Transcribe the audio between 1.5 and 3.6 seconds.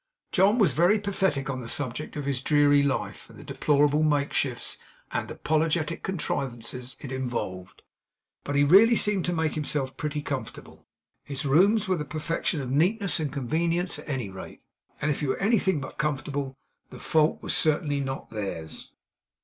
the subject of his dreary life, and the